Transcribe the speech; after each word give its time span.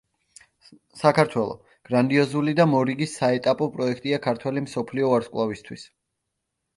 საქართველო– 0.99 1.57
გრანდიოზული 1.89 2.55
და 2.59 2.65
მორიგი 2.71 3.07
საეტაპო 3.11 3.67
პროექტია 3.75 4.19
ქართველი 4.23 4.65
მსოფლიო 4.69 5.13
ვარსკვლავისთვის. 5.13 5.85